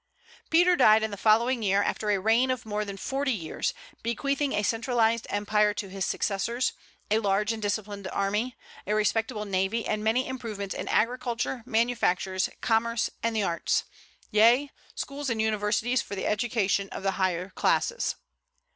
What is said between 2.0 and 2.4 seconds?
a